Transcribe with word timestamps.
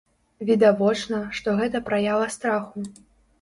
Відавочна, 0.49 1.19
што 1.41 1.53
гэта 1.59 1.83
праява 1.91 2.25
страху. 2.39 2.89